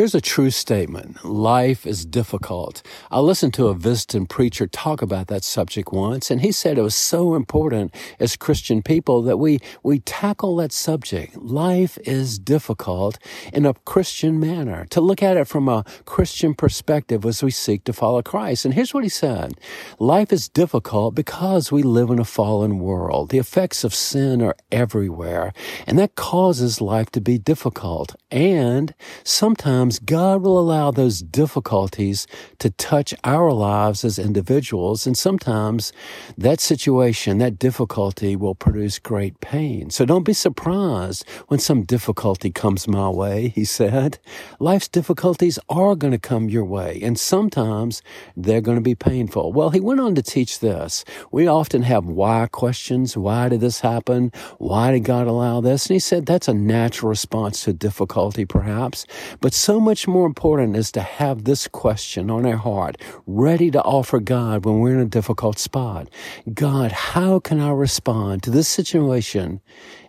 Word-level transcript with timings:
Here's 0.00 0.14
a 0.14 0.20
true 0.22 0.48
statement. 0.48 1.22
Life 1.26 1.86
is 1.86 2.06
difficult. 2.06 2.80
I 3.10 3.20
listened 3.20 3.52
to 3.52 3.66
a 3.66 3.74
visiting 3.74 4.24
preacher 4.24 4.66
talk 4.66 5.02
about 5.02 5.26
that 5.26 5.44
subject 5.44 5.92
once, 5.92 6.30
and 6.30 6.40
he 6.40 6.52
said 6.52 6.78
it 6.78 6.82
was 6.82 6.94
so 6.94 7.34
important 7.34 7.94
as 8.18 8.34
Christian 8.34 8.80
people 8.80 9.20
that 9.20 9.36
we, 9.36 9.58
we 9.82 9.98
tackle 9.98 10.56
that 10.56 10.72
subject. 10.72 11.36
Life 11.36 11.98
is 12.06 12.38
difficult 12.38 13.18
in 13.52 13.66
a 13.66 13.74
Christian 13.74 14.40
manner, 14.40 14.86
to 14.88 15.02
look 15.02 15.22
at 15.22 15.36
it 15.36 15.46
from 15.46 15.68
a 15.68 15.84
Christian 16.06 16.54
perspective 16.54 17.26
as 17.26 17.42
we 17.42 17.50
seek 17.50 17.84
to 17.84 17.92
follow 17.92 18.22
Christ. 18.22 18.64
And 18.64 18.72
here's 18.72 18.94
what 18.94 19.04
he 19.04 19.10
said. 19.10 19.52
Life 19.98 20.32
is 20.32 20.48
difficult 20.48 21.14
because 21.14 21.70
we 21.70 21.82
live 21.82 22.08
in 22.08 22.18
a 22.18 22.24
fallen 22.24 22.78
world. 22.78 23.28
The 23.28 23.36
effects 23.36 23.84
of 23.84 23.94
sin 23.94 24.40
are 24.40 24.56
everywhere, 24.72 25.52
and 25.86 25.98
that 25.98 26.14
causes 26.14 26.80
life 26.80 27.10
to 27.10 27.20
be 27.20 27.36
difficult. 27.36 28.16
And 28.30 28.94
sometimes 29.24 29.89
Sometimes 29.90 30.08
God 30.08 30.42
will 30.42 30.60
allow 30.60 30.92
those 30.92 31.20
difficulties 31.20 32.28
to 32.60 32.70
touch 32.70 33.12
our 33.24 33.50
lives 33.50 34.04
as 34.04 34.20
individuals, 34.20 35.04
and 35.04 35.18
sometimes 35.18 35.92
that 36.38 36.60
situation, 36.60 37.38
that 37.38 37.58
difficulty 37.58 38.36
will 38.36 38.54
produce 38.54 39.00
great 39.00 39.40
pain. 39.40 39.90
So 39.90 40.04
don't 40.04 40.22
be 40.22 40.32
surprised 40.32 41.26
when 41.48 41.58
some 41.58 41.82
difficulty 41.82 42.52
comes 42.52 42.86
my 42.86 43.08
way, 43.08 43.48
he 43.48 43.64
said. 43.64 44.20
Life's 44.60 44.86
difficulties 44.86 45.58
are 45.68 45.96
going 45.96 46.12
to 46.12 46.20
come 46.20 46.48
your 46.48 46.64
way, 46.64 47.00
and 47.02 47.18
sometimes 47.18 48.00
they're 48.36 48.60
going 48.60 48.78
to 48.78 48.80
be 48.80 48.94
painful. 48.94 49.52
Well, 49.52 49.70
he 49.70 49.80
went 49.80 49.98
on 49.98 50.14
to 50.14 50.22
teach 50.22 50.60
this. 50.60 51.04
We 51.32 51.48
often 51.48 51.82
have 51.82 52.04
why 52.06 52.46
questions. 52.46 53.16
Why 53.16 53.48
did 53.48 53.60
this 53.60 53.80
happen? 53.80 54.30
Why 54.58 54.92
did 54.92 55.00
God 55.00 55.26
allow 55.26 55.60
this? 55.60 55.86
And 55.86 55.94
he 55.94 55.98
said 55.98 56.26
that's 56.26 56.46
a 56.46 56.54
natural 56.54 57.08
response 57.08 57.64
to 57.64 57.72
difficulty, 57.72 58.44
perhaps, 58.44 59.04
but 59.40 59.52
so 59.52 59.79
much 59.80 60.06
more 60.06 60.26
important 60.26 60.76
is 60.76 60.92
to 60.92 61.00
have 61.00 61.44
this 61.44 61.66
question 61.66 62.30
on 62.30 62.46
our 62.46 62.56
heart, 62.56 63.00
ready 63.26 63.70
to 63.70 63.82
offer 63.82 64.20
God 64.20 64.64
when 64.64 64.80
we're 64.80 64.94
in 64.94 65.00
a 65.00 65.06
difficult 65.06 65.58
spot. 65.58 66.08
God, 66.52 66.92
how 66.92 67.40
can 67.40 67.60
I 67.60 67.70
respond 67.70 68.42
to 68.42 68.50
this 68.50 68.68
situation 68.68 69.60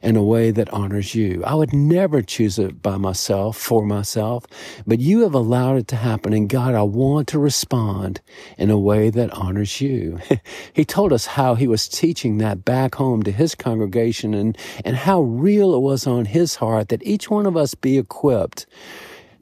in 0.01 0.15
a 0.15 0.23
way 0.23 0.51
that 0.51 0.71
honors 0.73 1.15
you? 1.15 1.43
I 1.45 1.55
would 1.55 1.73
never 1.73 2.21
choose 2.21 2.59
it 2.59 2.81
by 2.81 2.97
myself, 2.97 3.57
for 3.57 3.85
myself, 3.85 4.45
but 4.85 4.99
you 4.99 5.21
have 5.21 5.33
allowed 5.33 5.77
it 5.77 5.87
to 5.89 5.95
happen. 5.95 6.33
And 6.33 6.49
God, 6.49 6.75
I 6.75 6.83
want 6.83 7.27
to 7.29 7.39
respond 7.39 8.21
in 8.57 8.69
a 8.69 8.77
way 8.77 9.09
that 9.09 9.31
honors 9.31 9.81
you. 9.81 10.19
he 10.73 10.85
told 10.85 11.13
us 11.13 11.25
how 11.25 11.55
he 11.55 11.67
was 11.67 11.87
teaching 11.87 12.37
that 12.37 12.65
back 12.65 12.95
home 12.95 13.23
to 13.23 13.31
his 13.31 13.55
congregation 13.55 14.33
and, 14.33 14.57
and 14.83 14.95
how 14.95 15.21
real 15.21 15.73
it 15.73 15.79
was 15.79 16.05
on 16.05 16.25
his 16.25 16.55
heart 16.55 16.89
that 16.89 17.03
each 17.03 17.29
one 17.29 17.45
of 17.45 17.55
us 17.55 17.73
be 17.73 17.97
equipped 17.97 18.65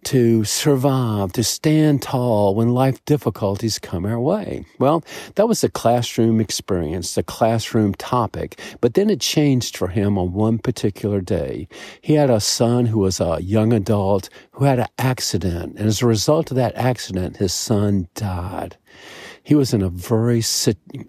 to 0.06 0.44
survive, 0.44 1.32
to 1.34 1.44
stand 1.44 2.02
tall 2.02 2.56
when 2.56 2.70
life 2.70 3.04
difficulties 3.06 3.80
come 3.80 4.06
our 4.06 4.20
way. 4.20 4.66
Well, 4.78 5.04
that 5.36 5.48
was 5.48 5.64
a 5.64 5.70
classroom 5.70 6.40
experience, 6.40 7.18
a 7.18 7.24
classroom 7.24 7.94
topic, 7.96 8.60
but 8.82 8.94
then 8.94 9.10
it 9.10 9.20
changed 9.20 9.78
for 9.78 9.88
him 9.88 10.18
on 10.18 10.34
one 10.34 10.58
particular 10.58 11.22
day. 11.22 11.68
He 12.02 12.14
had 12.14 12.30
a 12.30 12.40
son 12.40 12.88
who 12.88 13.00
was 13.00 13.20
a 13.20 13.40
young 13.42 13.74
adult 13.74 14.30
who 14.52 14.66
had 14.66 14.80
an 14.80 14.88
accident, 14.98 15.78
and 15.78 15.88
as 15.88 16.02
a 16.02 16.08
result 16.08 16.52
of 16.52 16.58
that 16.58 16.76
accident, 16.76 17.38
his 17.38 17.54
son 17.54 18.08
died. 18.16 18.78
He 19.50 19.56
was 19.56 19.74
in 19.74 19.82
a 19.82 19.90
very 19.90 20.44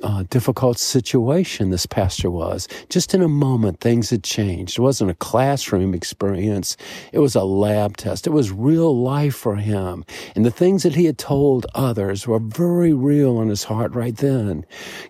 uh, 0.03 0.23
difficult 0.31 0.79
situation, 0.79 1.69
this 1.69 1.85
pastor 1.85 2.31
was. 2.31 2.69
Just 2.89 3.13
in 3.13 3.21
a 3.21 3.29
moment, 3.29 3.81
things 3.81 4.09
had 4.09 4.25
changed. 4.25 4.79
It 4.79 4.81
wasn't 4.81 5.11
a 5.11 5.15
classroom 5.15 5.93
experience. 5.93 6.75
It 7.13 7.19
was 7.19 7.35
a 7.35 7.45
lab 7.45 7.99
test. 7.99 8.27
It 8.27 8.31
was 8.31 8.51
real 8.51 8.99
life 8.99 9.35
for 9.35 9.57
him. 9.57 10.07
And 10.35 10.47
the 10.47 10.51
things 10.51 10.85
that 10.85 10.95
he 10.95 11.05
had 11.05 11.19
told 11.19 11.67
others 11.75 12.27
were 12.27 12.39
very 12.39 12.95
real 12.95 13.43
in 13.43 13.51
his 13.51 13.65
heart 13.65 13.95
right 13.95 14.17
then. 14.17 14.65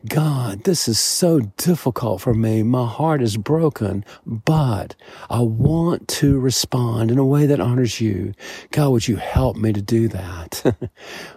God, 0.08 0.64
this 0.64 0.88
is 0.88 0.98
so 0.98 1.38
difficult 1.56 2.22
for 2.22 2.34
me. 2.34 2.64
My 2.64 2.88
heart 2.88 3.22
is 3.22 3.36
broken, 3.36 4.04
but 4.26 4.96
I 5.30 5.38
want 5.38 6.08
to 6.08 6.40
respond 6.40 7.12
in 7.12 7.18
a 7.18 7.24
way 7.24 7.46
that 7.46 7.60
honors 7.60 8.00
you. 8.00 8.34
God, 8.72 8.90
would 8.90 9.06
you 9.06 9.14
help 9.14 9.56
me 9.56 9.72
to 9.72 9.80
do 9.80 10.08
that? 10.08 10.62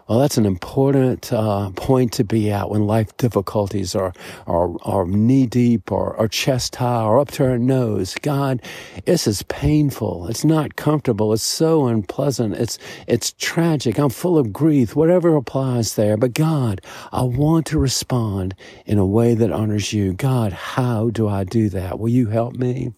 well, 0.07 0.17
that's 0.17 0.39
an 0.39 0.47
important 0.47 1.31
uh, 1.31 1.69
point 1.83 2.13
to 2.13 2.23
be 2.23 2.49
at 2.49 2.69
when 2.69 2.87
life 2.87 3.15
difficulties 3.17 3.93
are, 3.93 4.13
are, 4.47 4.73
are 4.83 5.05
knee 5.05 5.45
deep 5.45 5.91
or, 5.91 6.15
or 6.15 6.29
chest 6.29 6.77
high 6.77 7.03
or 7.03 7.19
up 7.19 7.29
to 7.29 7.43
our 7.43 7.57
nose. 7.57 8.15
God, 8.21 8.61
this 9.03 9.27
is 9.27 9.43
painful. 9.43 10.29
It's 10.29 10.45
not 10.45 10.77
comfortable. 10.77 11.33
It's 11.33 11.43
so 11.43 11.87
unpleasant. 11.87 12.55
It's, 12.55 12.79
it's 13.05 13.33
tragic. 13.33 13.99
I'm 13.99 14.09
full 14.09 14.37
of 14.37 14.53
grief, 14.53 14.95
whatever 14.95 15.35
applies 15.35 15.95
there. 15.95 16.15
But 16.15 16.33
God, 16.33 16.79
I 17.11 17.23
want 17.23 17.65
to 17.65 17.79
respond 17.79 18.55
in 18.85 18.97
a 18.97 19.05
way 19.05 19.35
that 19.35 19.51
honors 19.51 19.91
you. 19.91 20.13
God, 20.13 20.53
how 20.53 21.09
do 21.09 21.27
I 21.27 21.43
do 21.43 21.67
that? 21.67 21.99
Will 21.99 22.07
you 22.07 22.27
help 22.27 22.55
me? 22.55 22.93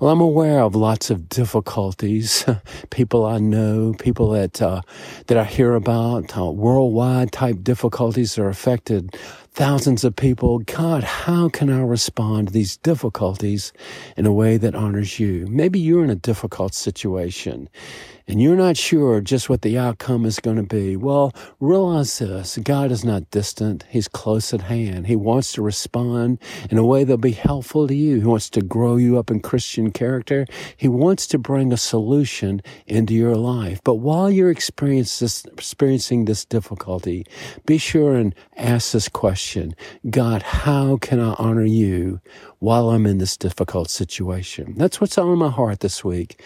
Well, 0.00 0.10
I'm 0.10 0.20
aware 0.20 0.60
of 0.60 0.74
lots 0.74 1.10
of 1.10 1.28
difficulties. 1.28 2.44
people 2.90 3.24
I 3.24 3.38
know, 3.38 3.94
people 3.98 4.30
that 4.30 4.60
uh, 4.60 4.82
that 5.26 5.38
I 5.38 5.44
hear 5.44 5.74
about, 5.74 6.36
uh, 6.36 6.50
worldwide 6.50 7.32
type 7.32 7.62
difficulties 7.62 8.34
that 8.34 8.42
are 8.42 8.48
affected 8.48 9.16
thousands 9.54 10.02
of 10.02 10.16
people. 10.16 10.60
God, 10.60 11.04
how 11.04 11.48
can 11.48 11.68
I 11.70 11.82
respond 11.82 12.48
to 12.48 12.52
these 12.52 12.78
difficulties 12.78 13.72
in 14.16 14.26
a 14.26 14.32
way 14.32 14.56
that 14.56 14.74
honors 14.74 15.20
you? 15.20 15.46
Maybe 15.48 15.78
you're 15.78 16.04
in 16.04 16.10
a 16.10 16.14
difficult 16.14 16.74
situation 16.74 17.68
and 18.28 18.40
you're 18.40 18.56
not 18.56 18.76
sure 18.76 19.20
just 19.20 19.50
what 19.50 19.62
the 19.62 19.76
outcome 19.76 20.24
is 20.24 20.38
going 20.38 20.56
to 20.56 20.62
be, 20.62 20.96
well, 20.96 21.34
realize 21.58 22.18
this. 22.18 22.56
God 22.58 22.92
is 22.92 23.04
not 23.04 23.30
distant. 23.32 23.84
He's 23.88 24.06
close 24.06 24.54
at 24.54 24.62
hand. 24.62 25.08
He 25.08 25.16
wants 25.16 25.52
to 25.54 25.62
respond 25.62 26.38
in 26.70 26.78
a 26.78 26.86
way 26.86 27.02
that'll 27.02 27.18
be 27.18 27.32
helpful 27.32 27.88
to 27.88 27.94
you. 27.94 28.20
He 28.20 28.24
wants 28.24 28.48
to 28.50 28.62
grow 28.62 28.96
you 28.96 29.18
up 29.18 29.30
in 29.30 29.40
Christian 29.40 29.90
character. 29.90 30.46
He 30.76 30.88
wants 30.88 31.26
to 31.26 31.38
bring 31.38 31.72
a 31.72 31.76
solution 31.76 32.62
into 32.86 33.12
your 33.12 33.34
life. 33.34 33.80
But 33.82 33.96
while 33.96 34.30
you're 34.30 34.52
experiencing 34.52 36.24
this 36.24 36.44
difficulty, 36.44 37.26
be 37.66 37.76
sure 37.76 38.14
and 38.14 38.34
ask 38.56 38.92
this 38.92 39.08
question. 39.42 39.74
God, 40.08 40.40
how 40.42 40.98
can 40.98 41.18
I 41.18 41.34
honor 41.36 41.64
you 41.64 42.20
while 42.62 42.90
I'm 42.90 43.06
in 43.06 43.18
this 43.18 43.36
difficult 43.36 43.90
situation? 43.90 44.74
That's 44.76 45.00
what's 45.00 45.18
on 45.18 45.36
my 45.36 45.50
heart 45.50 45.80
this 45.80 46.04
week. 46.04 46.40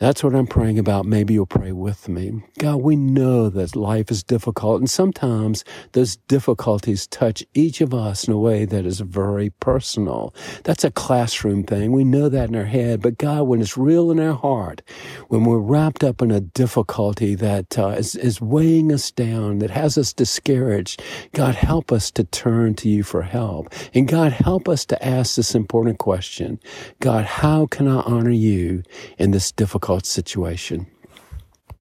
That's 0.00 0.24
what 0.24 0.34
I'm 0.34 0.46
praying 0.46 0.78
about. 0.78 1.04
Maybe 1.04 1.34
you'll 1.34 1.44
pray 1.44 1.72
with 1.72 2.08
me. 2.08 2.42
God, 2.58 2.76
we 2.76 2.96
know 2.96 3.50
that 3.50 3.76
life 3.76 4.10
is 4.10 4.22
difficult, 4.22 4.80
and 4.80 4.88
sometimes 4.88 5.62
those 5.92 6.16
difficulties 6.16 7.06
touch 7.06 7.44
each 7.52 7.82
of 7.82 7.92
us 7.92 8.26
in 8.26 8.32
a 8.32 8.38
way 8.38 8.64
that 8.64 8.86
is 8.86 9.00
very 9.00 9.50
personal. 9.60 10.34
That's 10.64 10.84
a 10.84 10.90
classroom 10.90 11.64
thing. 11.64 11.92
We 11.92 12.04
know 12.04 12.30
that 12.30 12.48
in 12.48 12.56
our 12.56 12.64
head, 12.64 13.02
but 13.02 13.18
God, 13.18 13.42
when 13.42 13.60
it's 13.60 13.76
real 13.76 14.10
in 14.10 14.18
our 14.18 14.32
heart, 14.32 14.80
when 15.28 15.44
we're 15.44 15.58
wrapped 15.58 16.02
up 16.02 16.22
in 16.22 16.30
a 16.30 16.40
difficulty 16.40 17.34
that 17.34 17.78
uh, 17.78 17.88
is, 17.88 18.16
is 18.16 18.40
weighing 18.40 18.90
us 18.92 19.10
down, 19.10 19.58
that 19.58 19.70
has 19.70 19.98
us 19.98 20.14
discouraged, 20.14 21.02
God, 21.34 21.54
help 21.54 21.92
us 21.92 22.10
to 22.12 22.24
turn 22.24 22.74
to 22.76 22.88
you 22.88 23.02
for 23.02 23.20
help. 23.20 23.70
And 23.92 24.08
God, 24.08 24.32
help 24.32 24.66
us 24.66 24.86
to 24.86 25.04
ask 25.04 25.36
this 25.36 25.54
important 25.60 25.98
question. 25.98 26.58
God, 27.00 27.24
how 27.24 27.66
can 27.66 27.86
I 27.86 28.00
honor 28.00 28.30
you 28.30 28.82
in 29.18 29.30
this 29.30 29.52
difficult 29.52 30.06
situation. 30.06 30.86